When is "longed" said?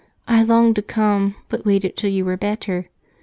0.41-0.77